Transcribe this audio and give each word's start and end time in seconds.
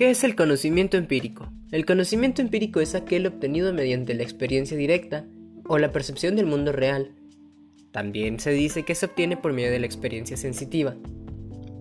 ¿Qué 0.00 0.08
es 0.08 0.24
el 0.24 0.34
conocimiento 0.34 0.96
empírico? 0.96 1.52
El 1.72 1.84
conocimiento 1.84 2.40
empírico 2.40 2.80
es 2.80 2.94
aquel 2.94 3.26
obtenido 3.26 3.74
mediante 3.74 4.14
la 4.14 4.22
experiencia 4.22 4.74
directa 4.74 5.26
o 5.68 5.76
la 5.76 5.92
percepción 5.92 6.36
del 6.36 6.46
mundo 6.46 6.72
real. 6.72 7.12
También 7.92 8.40
se 8.40 8.50
dice 8.50 8.86
que 8.86 8.94
se 8.94 9.04
obtiene 9.04 9.36
por 9.36 9.52
medio 9.52 9.70
de 9.70 9.78
la 9.78 9.84
experiencia 9.84 10.38
sensitiva. 10.38 10.96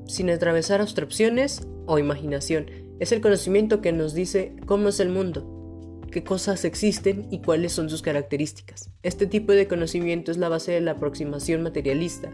Sin 0.05 0.29
atravesar 0.29 0.81
abstracciones 0.81 1.65
o 1.85 1.97
imaginación, 1.97 2.65
es 2.99 3.13
el 3.13 3.21
conocimiento 3.21 3.79
que 3.79 3.93
nos 3.93 4.13
dice 4.13 4.51
cómo 4.65 4.89
es 4.89 4.99
el 4.99 5.07
mundo, 5.07 6.01
qué 6.11 6.21
cosas 6.21 6.65
existen 6.65 7.25
y 7.31 7.39
cuáles 7.39 7.71
son 7.71 7.89
sus 7.89 8.01
características. 8.01 8.89
Este 9.01 9.27
tipo 9.27 9.53
de 9.53 9.69
conocimiento 9.69 10.29
es 10.29 10.37
la 10.37 10.49
base 10.49 10.73
de 10.73 10.81
la 10.81 10.91
aproximación 10.91 11.63
materialista 11.63 12.29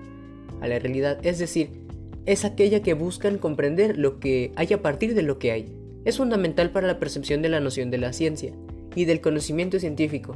a 0.62 0.67
la 0.67 0.80
realidad, 0.80 1.23
es 1.23 1.38
decir, 1.38 1.84
es 2.26 2.45
aquella 2.45 2.81
que 2.81 2.94
buscan 2.94 3.38
comprender 3.38 3.98
lo 3.98 4.20
que 4.20 4.52
hay 4.55 4.73
a 4.73 4.81
partir 4.81 5.13
de 5.13 5.22
lo 5.22 5.40
que 5.40 5.52
hay. 5.52 5.76
Es 6.05 6.18
fundamental 6.18 6.72
para 6.72 6.88
la 6.88 6.99
percepción 6.99 7.41
de 7.41 7.49
la 7.49 7.59
noción 7.59 7.91
de 7.91 7.98
la 7.98 8.13
ciencia 8.13 8.54
y 8.95 9.05
del 9.05 9.22
conocimiento 9.22 9.80
científico. 9.80 10.35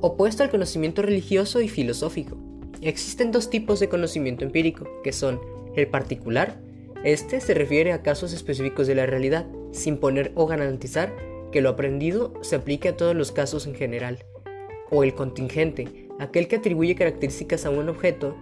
Opuesto 0.00 0.42
al 0.42 0.50
conocimiento 0.50 1.02
religioso 1.02 1.60
y 1.60 1.68
filosófico. 1.68 2.36
Existen 2.82 3.32
dos 3.32 3.48
tipos 3.48 3.80
de 3.80 3.88
conocimiento 3.88 4.44
empírico, 4.44 4.86
que 5.02 5.12
son 5.12 5.40
el 5.76 5.86
particular, 5.88 6.60
este 7.04 7.42
se 7.42 7.52
refiere 7.52 7.92
a 7.92 8.02
casos 8.02 8.32
específicos 8.32 8.86
de 8.86 8.94
la 8.94 9.04
realidad, 9.04 9.46
sin 9.72 9.98
poner 9.98 10.32
o 10.34 10.46
garantizar 10.46 11.14
que 11.52 11.60
lo 11.60 11.68
aprendido 11.68 12.32
se 12.40 12.56
aplique 12.56 12.88
a 12.88 12.96
todos 12.96 13.14
los 13.14 13.30
casos 13.30 13.66
en 13.66 13.74
general, 13.74 14.24
o 14.90 15.04
el 15.04 15.14
contingente, 15.14 16.08
aquel 16.18 16.48
que 16.48 16.56
atribuye 16.56 16.94
características 16.94 17.66
a 17.66 17.70
un 17.70 17.90
objeto 17.90 18.34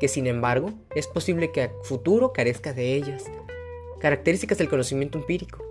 que 0.00 0.08
sin 0.08 0.26
embargo 0.26 0.72
es 0.96 1.06
posible 1.06 1.52
que 1.52 1.62
a 1.62 1.72
futuro 1.82 2.32
carezca 2.32 2.72
de 2.72 2.94
ellas. 2.94 3.24
Características 4.00 4.58
del 4.58 4.70
conocimiento 4.70 5.18
empírico. 5.18 5.62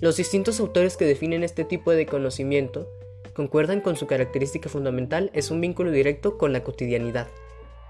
Los 0.00 0.16
distintos 0.16 0.58
autores 0.58 0.96
que 0.96 1.04
definen 1.04 1.44
este 1.44 1.64
tipo 1.64 1.90
de 1.90 2.06
conocimiento 2.06 2.88
concuerdan 3.34 3.82
con 3.82 3.96
su 3.96 4.06
característica 4.06 4.70
fundamental 4.70 5.30
es 5.34 5.50
un 5.50 5.60
vínculo 5.60 5.92
directo 5.92 6.38
con 6.38 6.54
la 6.54 6.64
cotidianidad, 6.64 7.28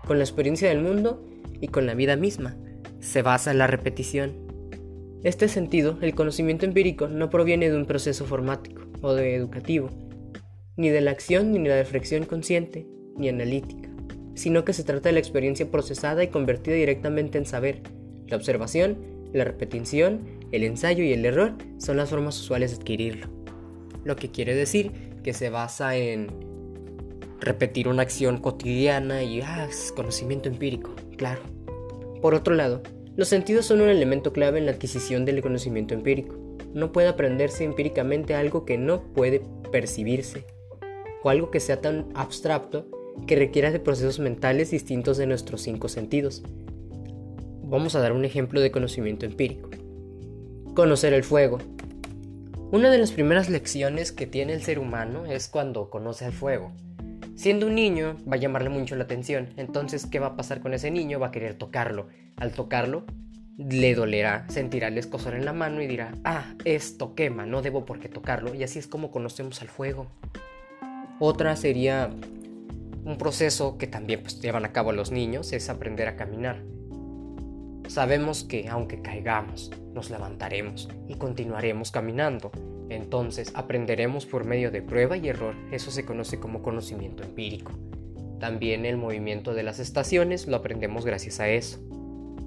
con 0.07 0.19
la 0.19 0.25
experiencia 0.25 0.69
del 0.69 0.83
mundo 0.83 1.23
y 1.61 1.69
con 1.69 1.87
la 1.87 1.95
vida 1.95 2.17
misma. 2.17 2.57
Se 2.99 3.23
basa 3.23 3.53
en 3.53 3.59
la 3.59 3.69
repetición. 3.69 4.35
Este 5.23 5.49
sentido, 5.49 5.97
el 6.01 6.15
conocimiento 6.15 6.67
empírico 6.67 7.07
no 7.07 7.31
proviene 7.31 7.71
de 7.71 7.77
un 7.77 7.87
proceso 7.87 8.25
formático 8.25 8.83
o 9.01 9.15
de 9.15 9.37
educativo, 9.37 9.91
ni 10.77 10.89
de 10.89 11.01
la 11.01 11.13
acción 11.13 11.53
ni 11.53 11.63
de 11.63 11.69
la 11.69 11.77
reflexión 11.77 12.25
consciente 12.25 12.87
ni 13.17 13.29
analítica 13.29 13.90
sino 14.35 14.65
que 14.65 14.73
se 14.73 14.85
trata 14.85 15.09
de 15.09 15.15
la 15.15 15.19
experiencia 15.19 15.71
procesada 15.71 16.23
y 16.23 16.29
convertida 16.29 16.75
directamente 16.75 17.39
en 17.39 17.47
saber. 17.47 17.83
La 18.29 18.37
observación, 18.37 18.99
la 19.33 19.45
repetición, 19.45 20.21
el 20.53 20.65
ensayo 20.65 21.05
y 21.05 21.13
el 21.13 21.25
error 21.25 21.55
son 21.79 21.97
las 21.97 22.11
formas 22.11 22.39
usuales 22.39 22.71
de 22.71 22.77
adquirirlo. 22.77 23.29
Lo 24.05 24.17
que 24.17 24.31
quiere 24.31 24.55
decir 24.55 24.93
que 25.23 25.33
se 25.33 25.51
basa 25.51 25.97
en 25.97 26.29
repetir 27.41 27.89
una 27.89 28.03
acción 28.03 28.39
cotidiana 28.39 29.23
y 29.23 29.41
ah, 29.41 29.67
es 29.69 29.93
conocimiento 29.93 30.49
empírico, 30.49 30.95
claro. 31.17 31.41
Por 32.21 32.35
otro 32.35 32.55
lado, 32.55 32.83
los 33.17 33.29
sentidos 33.29 33.67
son 33.67 33.81
un 33.81 33.89
elemento 33.89 34.33
clave 34.33 34.59
en 34.59 34.67
la 34.67 34.73
adquisición 34.73 35.25
del 35.25 35.43
conocimiento 35.43 35.95
empírico. 35.95 36.37
No 36.73 36.93
puede 36.93 37.09
aprenderse 37.09 37.65
empíricamente 37.65 38.35
algo 38.35 38.65
que 38.65 38.79
no 38.79 39.03
puede 39.13 39.43
percibirse, 39.73 40.45
o 41.23 41.31
algo 41.31 41.51
que 41.51 41.61
sea 41.61 41.81
tan 41.81 42.09
abstracto 42.15 42.89
que 43.27 43.37
requiera 43.37 43.71
de 43.71 43.81
procesos 43.81 44.19
mentales 44.19 44.71
distintos 44.71 45.17
de 45.17 45.27
nuestros 45.27 45.63
cinco 45.63 45.89
sentidos. 45.89 46.43
Vamos 47.63 47.95
a 47.95 48.01
dar 48.01 48.13
un 48.13 48.25
ejemplo 48.25 48.61
de 48.61 48.71
conocimiento 48.71 49.27
empírico. 49.27 49.71
Conocer 50.75 51.13
el 51.13 51.25
fuego. 51.25 51.59
Una 52.73 52.91
de 52.91 52.99
las 52.99 53.13
primeras 53.13 53.49
lecciones 53.49 54.13
que 54.13 54.27
tiene 54.27 54.53
el 54.53 54.63
ser 54.63 54.79
humano 54.79 55.27
es 55.27 55.49
cuando 55.49 55.91
conoce 55.91 56.27
el 56.27 56.33
fuego. 56.33 56.73
Siendo 57.35 57.67
un 57.67 57.75
niño 57.75 58.17
va 58.31 58.37
a 58.37 58.39
llamarle 58.39 58.69
mucho 58.69 58.97
la 58.97 59.05
atención, 59.05 59.49
entonces 59.57 60.07
¿qué 60.07 60.19
va 60.19 60.29
a 60.29 60.37
pasar 60.37 60.61
con 60.61 60.75
ese 60.75 60.91
niño? 60.91 61.19
Va 61.19 61.29
a 61.29 61.33
querer 61.33 61.55
tocarlo. 61.55 62.09
Al 62.37 62.53
tocarlo, 62.53 63.05
le 63.57 63.95
dolerá, 63.95 64.47
sentirá 64.49 64.89
el 64.89 64.99
escosor 64.99 65.35
en 65.35 65.45
la 65.45 65.53
mano 65.53 65.83
y 65.83 65.87
dirá, 65.87 66.13
ah, 66.25 66.55
esto 66.65 67.15
quema, 67.15 67.47
no 67.47 67.63
debo 67.63 67.85
por 67.85 67.99
qué 67.99 68.09
tocarlo, 68.09 68.55
y 68.55 68.63
así 68.63 68.79
es 68.79 68.87
como 68.87 69.11
conocemos 69.11 69.61
al 69.63 69.69
fuego. 69.69 70.07
Otra 71.19 71.57
sería 71.57 72.11
un 73.05 73.19
proceso 73.19 73.79
que 73.79 73.87
también 73.87 74.21
pues, 74.23 74.41
llevan 74.41 74.65
a 74.65 74.73
cabo 74.73 74.93
los 74.93 75.11
niños 75.11 75.53
es 75.53 75.69
aprender 75.69 76.09
a 76.09 76.17
caminar. 76.17 76.63
Sabemos 77.89 78.45
que 78.45 78.69
aunque 78.69 79.03
caigamos, 79.03 79.73
nos 79.95 80.11
levantaremos 80.11 80.89
y 81.09 81.15
continuaremos 81.15 81.91
caminando. 81.91 82.53
Entonces 82.89 83.53
aprenderemos 83.55 84.27
por 84.27 84.45
medio 84.45 84.71
de 84.71 84.83
prueba 84.83 85.17
y 85.17 85.29
error. 85.29 85.55
Eso 85.73 85.91
se 85.91 86.05
conoce 86.05 86.39
como 86.39 86.63
conocimiento 86.63 87.23
empírico. 87.23 87.73
También 88.39 88.87
el 88.87 88.97
movimiento 88.97 89.55
de 89.55 89.63
las 89.63 89.81
estaciones 89.81 90.47
lo 90.47 90.57
aprendemos 90.57 91.05
gracias 91.05 91.41
a 91.41 91.49
eso. 91.49 91.79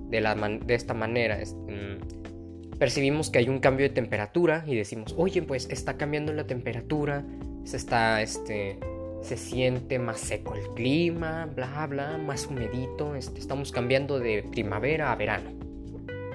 De, 0.09 0.21
la 0.21 0.35
de 0.35 0.75
esta 0.75 0.93
manera 0.93 1.39
mm, 1.39 2.77
percibimos 2.77 3.29
que 3.29 3.39
hay 3.39 3.49
un 3.49 3.59
cambio 3.59 3.87
de 3.87 3.93
temperatura 3.93 4.63
y 4.67 4.75
decimos, 4.75 5.15
oye, 5.17 5.41
pues 5.41 5.67
está 5.69 5.97
cambiando 5.97 6.33
la 6.33 6.45
temperatura, 6.45 7.25
se 7.63 7.77
está 7.77 8.21
este, 8.21 8.79
se 9.23 9.37
siente 9.37 9.99
más 9.99 10.19
seco 10.19 10.55
el 10.55 10.67
clima, 10.69 11.45
bla, 11.45 11.87
bla, 11.87 12.17
más 12.17 12.47
humedito. 12.47 13.15
Este, 13.15 13.39
estamos 13.39 13.71
cambiando 13.71 14.19
de 14.19 14.43
primavera 14.43 15.11
a 15.11 15.15
verano, 15.15 15.51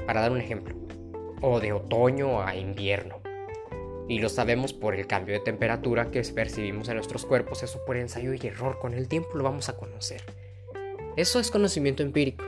para 0.07 0.23
dar 0.23 0.33
un 0.33 0.41
ejemplo, 0.41 0.75
o 1.41 1.61
de 1.61 1.73
otoño 1.73 2.43
a 2.43 2.57
invierno. 2.57 3.21
Y 4.09 4.21
lo 4.21 4.31
sabemos 4.31 4.73
por 4.73 4.95
el 4.95 5.07
cambio 5.07 5.35
de 5.35 5.41
temperatura 5.41 6.11
que 6.11 6.23
percibimos 6.23 6.89
en 6.89 6.95
nuestros 6.95 7.27
cuerpos, 7.27 7.63
eso 7.63 7.85
por 7.85 7.99
ensayo 7.99 8.33
y 8.33 8.47
error, 8.47 8.79
con 8.79 8.95
el 8.95 9.07
tiempo 9.07 9.31
lo 9.35 9.45
vamos 9.45 9.69
a 9.69 9.77
conocer. 9.77 10.23
Eso 11.17 11.41
es 11.41 11.51
conocimiento 11.51 12.03
empírico. 12.03 12.48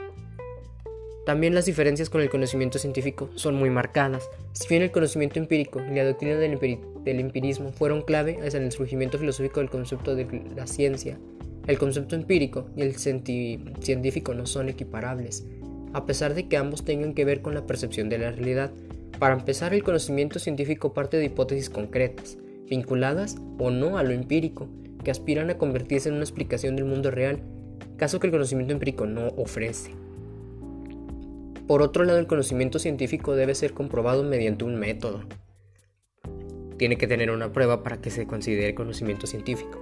También 1.25 1.53
las 1.53 1.65
diferencias 1.65 2.09
con 2.09 2.21
el 2.21 2.29
conocimiento 2.29 2.79
científico 2.79 3.29
son 3.35 3.55
muy 3.55 3.69
marcadas. 3.69 4.27
Si 4.53 4.67
bien 4.67 4.81
el 4.81 4.91
conocimiento 4.91 5.37
empírico 5.37 5.79
y 5.79 5.93
la 5.93 6.05
doctrina 6.05 6.35
del, 6.35 6.57
empirismo 7.05 7.71
fueron 7.71 8.01
clave 8.01 8.39
en 8.41 8.63
el 8.63 8.71
surgimiento 8.71 9.19
filosófico 9.19 9.59
del 9.59 9.69
concepto 9.69 10.15
de 10.15 10.43
la 10.55 10.65
ciencia, 10.65 11.19
el 11.67 11.77
concepto 11.77 12.15
empírico 12.15 12.65
y 12.75 12.81
el 12.81 12.95
científico 12.95 14.33
no 14.33 14.47
son 14.47 14.69
equiparables, 14.69 15.45
a 15.93 16.07
pesar 16.07 16.33
de 16.33 16.47
que 16.47 16.57
ambos 16.57 16.83
tengan 16.83 17.13
que 17.13 17.23
ver 17.23 17.41
con 17.41 17.53
la 17.53 17.67
percepción 17.67 18.09
de 18.09 18.17
la 18.17 18.31
realidad. 18.31 18.71
Para 19.19 19.35
empezar, 19.35 19.75
el 19.75 19.83
conocimiento 19.83 20.39
científico 20.39 20.93
parte 20.93 21.17
de 21.17 21.25
hipótesis 21.25 21.69
concretas, 21.69 22.39
vinculadas 22.67 23.37
o 23.59 23.69
no 23.69 23.99
a 23.99 24.03
lo 24.03 24.11
empírico, 24.11 24.67
que 25.03 25.11
aspiran 25.11 25.51
a 25.51 25.57
convertirse 25.59 26.09
en 26.09 26.15
una 26.15 26.23
explicación 26.23 26.75
del 26.75 26.85
mundo 26.85 27.11
real, 27.11 27.39
caso 27.97 28.19
que 28.19 28.27
el 28.27 28.33
conocimiento 28.33 28.73
empírico 28.73 29.05
no 29.05 29.27
ofrece. 29.37 30.00
Por 31.71 31.83
otro 31.83 32.03
lado, 32.03 32.19
el 32.19 32.27
conocimiento 32.27 32.79
científico 32.79 33.33
debe 33.33 33.55
ser 33.55 33.71
comprobado 33.71 34.25
mediante 34.25 34.65
un 34.65 34.75
método. 34.75 35.21
Tiene 36.75 36.97
que 36.97 37.07
tener 37.07 37.31
una 37.31 37.53
prueba 37.53 37.81
para 37.81 38.01
que 38.01 38.09
se 38.09 38.27
considere 38.27 38.75
conocimiento 38.75 39.25
científico. 39.25 39.79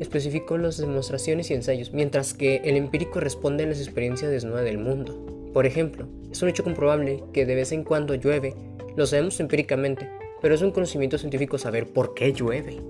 Especificó 0.00 0.58
las 0.58 0.78
demostraciones 0.78 1.48
y 1.48 1.54
ensayos, 1.54 1.92
mientras 1.92 2.34
que 2.34 2.56
el 2.64 2.76
empírico 2.76 3.20
responde 3.20 3.62
a 3.62 3.66
las 3.68 3.78
experiencias 3.78 4.32
desnudas 4.32 4.64
del 4.64 4.78
mundo. 4.78 5.50
Por 5.54 5.64
ejemplo, 5.64 6.08
es 6.28 6.42
un 6.42 6.48
hecho 6.48 6.64
comprobable 6.64 7.22
que 7.32 7.46
de 7.46 7.54
vez 7.54 7.70
en 7.70 7.84
cuando 7.84 8.16
llueve, 8.16 8.56
lo 8.96 9.06
sabemos 9.06 9.38
empíricamente, 9.38 10.10
pero 10.42 10.56
es 10.56 10.62
un 10.62 10.72
conocimiento 10.72 11.18
científico 11.18 11.56
saber 11.56 11.86
por 11.86 12.14
qué 12.14 12.32
llueve. 12.32 12.80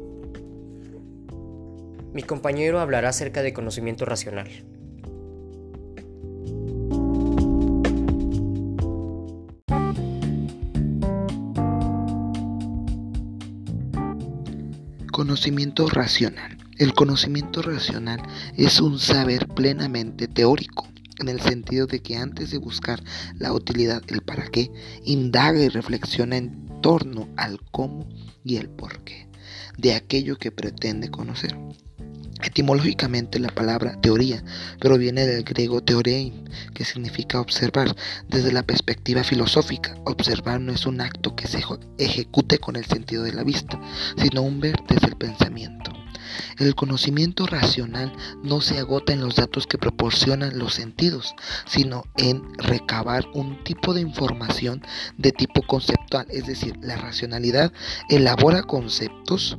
Mi 2.15 2.22
compañero 2.22 2.81
hablará 2.81 3.11
acerca 3.11 3.43
de 3.43 3.53
conocimiento 3.53 4.06
racional. 4.06 4.49
Conocimiento 15.20 15.87
racional. 15.87 16.56
El 16.78 16.94
conocimiento 16.94 17.61
racional 17.61 18.22
es 18.56 18.81
un 18.81 18.99
saber 18.99 19.49
plenamente 19.49 20.28
teórico, 20.28 20.88
en 21.19 21.28
el 21.28 21.43
sentido 21.43 21.87
de 21.87 22.00
que 22.00 22.17
antes 22.17 22.50
de 22.50 22.56
buscar 22.56 23.05
la 23.37 23.52
utilidad, 23.52 24.02
el 24.08 24.22
para 24.22 24.46
qué, 24.49 24.72
indaga 25.05 25.62
y 25.62 25.69
reflexiona 25.69 26.38
en 26.38 26.81
torno 26.81 27.28
al 27.37 27.61
cómo 27.70 28.08
y 28.44 28.56
el 28.56 28.70
por 28.70 29.05
qué 29.05 29.28
de 29.76 29.93
aquello 29.93 30.38
que 30.38 30.52
pretende 30.52 31.11
conocer. 31.11 31.55
Etimológicamente 32.42 33.38
la 33.38 33.48
palabra 33.48 34.00
teoría 34.00 34.42
proviene 34.78 35.26
del 35.26 35.44
griego 35.44 35.82
teorein, 35.82 36.48
que 36.75 36.84
significa 36.84 37.40
observar. 37.40 37.94
Desde 38.28 38.52
la 38.52 38.62
perspectiva 38.62 39.25
filosófica, 39.25 39.94
observar 40.04 40.60
no 40.60 40.72
es 40.72 40.87
un 40.87 41.00
acto 41.00 41.37
que 41.37 41.46
se 41.46 41.62
ejecute 41.98 42.58
con 42.58 42.76
el 42.76 42.87
sentido 42.87 43.25
de 43.25 43.32
la 43.32 43.44
vista, 43.44 43.81
sino 44.16 44.42
un 44.42 44.60
ver 44.60 44.76
desde 44.88 45.08
el 45.08 45.16
pensamiento. 45.16 45.92
El 46.59 46.75
conocimiento 46.75 47.47
racional 47.47 48.12
no 48.43 48.61
se 48.61 48.79
agota 48.79 49.12
en 49.12 49.21
los 49.21 49.37
datos 49.37 49.67
que 49.67 49.79
proporcionan 49.79 50.59
los 50.59 50.75
sentidos, 50.75 51.35
sino 51.67 52.05
en 52.17 52.43
recabar 52.59 53.27
un 53.35 53.62
tipo 53.65 53.94
de 53.94 54.00
información 54.00 54.82
de 55.17 55.32
tipo 55.32 55.62
conceptual, 55.62 56.27
es 56.31 56.47
decir, 56.47 56.77
la 56.81 56.97
racionalidad 56.97 57.73
elabora 58.09 58.62
conceptos 58.62 59.59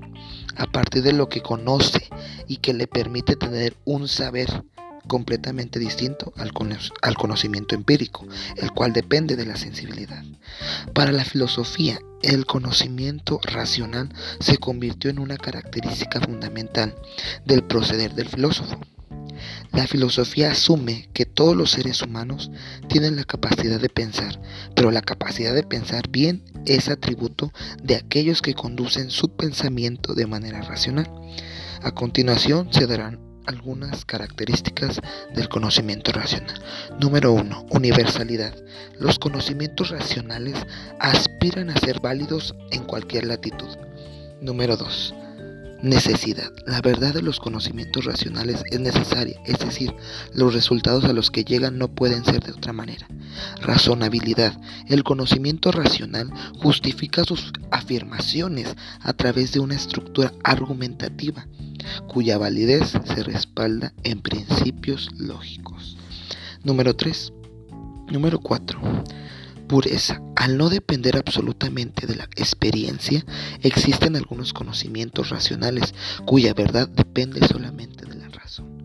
a 0.56 0.65
partir 0.65 1.03
de 1.03 1.13
lo 1.13 1.29
que 1.29 1.41
conoce 1.41 2.09
y 2.47 2.57
que 2.57 2.74
le 2.74 2.88
permite 2.88 3.35
tener 3.35 3.77
un 3.85 4.07
saber 4.07 4.63
completamente 5.07 5.80
distinto 5.80 6.33
al, 6.38 6.51
al, 7.01 7.15
conocimiento 7.15 7.75
empírico, 7.75 8.25
el 8.57 8.71
cual 8.71 8.94
depende 8.94 9.36
de 9.36 9.45
la 9.45 9.56
sensibilidad. 9.56 10.24
Para 10.94 11.12
la 11.12 11.25
filosofía, 11.25 12.00
el 12.21 12.45
conocimiento 12.45 13.39
racional 13.44 14.09
se 14.39 14.57
convirtió 14.57 15.09
en 15.09 15.19
una 15.19 15.38
característica 15.38 16.19
fundamental 16.19 16.95
del 17.45 17.63
proceder 17.63 18.13
del 18.13 18.30
filósofo. 18.30 18.80
La 19.71 19.88
filosofía 19.88 20.51
asume 20.51 21.09
que 21.13 21.25
todos 21.25 21.56
los 21.56 21.71
seres 21.71 22.01
humanos 22.01 22.51
tienen 22.88 23.15
la 23.15 23.24
capacidad 23.24 23.80
de 23.80 23.89
pensar, 23.89 24.39
pero 24.75 24.92
la 24.92 25.01
capacidad 25.01 25.53
de 25.53 25.63
pensar 25.63 26.09
bien 26.09 26.44
es 26.65 26.89
atributo 26.89 27.51
de 27.81 27.95
aquellos 27.95 28.42
que 28.42 28.53
conducen 28.53 29.09
su 29.09 29.30
pensamiento 29.30 30.13
de 30.13 30.27
manera 30.27 30.62
racional. 30.62 31.09
A 31.81 31.92
continuación 31.92 32.71
se 32.71 32.86
darán 32.86 33.30
algunas 33.45 34.05
características 34.05 34.99
del 35.33 35.49
conocimiento 35.49 36.11
racional. 36.11 36.61
Número 36.99 37.33
1. 37.33 37.67
Universalidad. 37.69 38.53
Los 38.99 39.19
conocimientos 39.19 39.89
racionales 39.89 40.55
aspiran 40.99 41.69
a 41.69 41.77
ser 41.77 41.99
válidos 41.99 42.55
en 42.71 42.83
cualquier 42.83 43.25
latitud. 43.25 43.77
Número 44.41 44.77
2. 44.77 45.15
Necesidad. 45.81 46.51
La 46.67 46.79
verdad 46.81 47.11
de 47.11 47.23
los 47.23 47.39
conocimientos 47.39 48.05
racionales 48.05 48.63
es 48.69 48.79
necesaria, 48.79 49.41
es 49.45 49.57
decir, 49.57 49.91
los 50.33 50.53
resultados 50.53 51.05
a 51.05 51.13
los 51.13 51.31
que 51.31 51.43
llegan 51.43 51.79
no 51.79 51.87
pueden 51.87 52.23
ser 52.23 52.39
de 52.43 52.51
otra 52.51 52.71
manera. 52.71 53.07
Razonabilidad. 53.61 54.59
El 54.87 55.03
conocimiento 55.03 55.71
racional 55.71 56.31
justifica 56.61 57.23
sus 57.23 57.51
afirmaciones 57.71 58.75
a 58.99 59.13
través 59.13 59.53
de 59.53 59.59
una 59.59 59.75
estructura 59.75 60.31
argumentativa, 60.43 61.47
cuya 62.07 62.37
validez 62.37 62.93
se 63.03 63.23
respalda 63.23 63.91
en 64.03 64.21
principios 64.21 65.09
lógicos. 65.17 65.97
Número 66.63 66.95
3. 66.95 67.33
Número 68.11 68.39
4 68.39 68.79
pureza. 69.71 70.21
Al 70.35 70.57
no 70.57 70.68
depender 70.68 71.15
absolutamente 71.15 72.06
de 72.06 72.18
la 72.18 72.25
experiencia, 72.35 73.25
existen 73.62 74.18
algunos 74.18 74.51
conocimientos 74.51 75.29
racionales 75.29 75.95
cuya 76.25 76.53
verdad 76.53 76.89
depende 76.89 77.47
solamente 77.47 78.06
de 78.06 78.15
la 78.15 78.27
razón. 78.27 78.83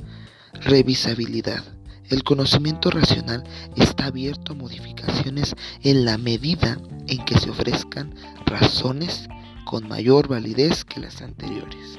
Revisabilidad. 0.53 1.65
El 2.09 2.23
conocimiento 2.23 2.93
racional 2.93 3.43
está 3.75 4.06
abierto 4.06 4.53
a 4.53 4.55
modificaciones 4.55 5.56
en 5.83 6.05
la 6.05 6.19
medida 6.19 6.79
en 7.09 7.25
que 7.25 7.37
se 7.37 7.50
ofrezcan 7.50 8.15
razones 8.47 9.27
con 9.65 9.89
mayor 9.89 10.29
validez 10.29 10.85
que 10.85 11.00
las 11.00 11.21
anteriores. 11.21 11.99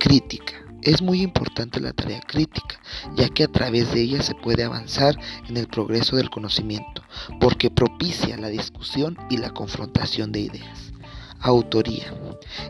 Crítica. 0.00 0.64
Es 0.80 1.00
muy 1.00 1.22
importante 1.22 1.80
la 1.80 1.94
tarea 1.94 2.20
crítica, 2.20 2.78
ya 3.16 3.30
que 3.30 3.44
a 3.44 3.48
través 3.48 3.92
de 3.92 4.02
ella 4.02 4.22
se 4.22 4.34
puede 4.34 4.64
avanzar 4.64 5.18
en 5.48 5.56
el 5.56 5.66
progreso 5.66 6.16
del 6.16 6.28
conocimiento, 6.28 6.93
porque 7.40 7.70
propicia 7.70 8.36
la 8.36 8.48
discusión 8.48 9.16
y 9.30 9.38
la 9.38 9.50
confrontación 9.50 10.32
de 10.32 10.40
ideas. 10.40 10.92
Autoría. 11.40 12.14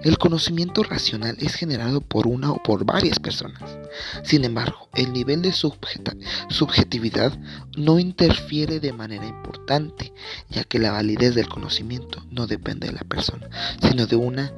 El 0.03 0.19
conocimiento 0.19 0.83
racional 0.83 1.37
es 1.39 1.55
generado 1.55 2.01
por 2.01 2.27
una 2.27 2.51
o 2.51 2.61
por 2.61 2.85
varias 2.85 3.21
personas. 3.21 3.79
Sin 4.25 4.45
embargo, 4.45 4.89
el 4.95 5.13
nivel 5.13 5.43
de 5.43 5.53
subjetividad 5.53 7.39
no 7.77 8.01
interfiere 8.01 8.81
de 8.81 8.93
manera 8.93 9.27
importante, 9.27 10.13
ya 10.51 10.65
que 10.65 10.81
la 10.81 10.91
validez 10.91 11.37
del 11.37 11.49
conocimiento 11.49 12.25
no 12.31 12.49
depende 12.49 12.89
de 12.89 12.95
la 12.95 13.05
persona, 13.05 13.49
sino 13.81 14.07
de 14.07 14.17
una 14.17 14.53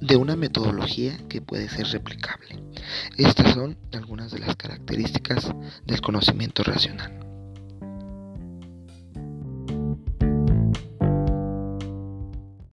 de 0.00 0.14
una 0.14 0.36
metodología 0.36 1.18
que 1.28 1.40
puede 1.40 1.68
ser 1.68 1.88
replicable. 1.88 2.62
Estas 3.16 3.54
son 3.54 3.76
algunas 3.92 4.30
de 4.30 4.38
las 4.38 4.54
características 4.54 5.52
del 5.86 6.00
conocimiento 6.00 6.62
racional. 6.62 7.27